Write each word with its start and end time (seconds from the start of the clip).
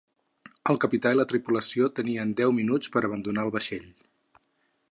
El 0.71 0.79
capità 0.85 1.11
i 1.15 1.17
la 1.19 1.25
tripulació 1.33 1.89
tenien 1.99 2.31
deu 2.41 2.55
minuts 2.61 2.89
per 2.95 3.07
abandonar 3.11 3.45
el 3.49 3.53
vaixell. 3.57 3.87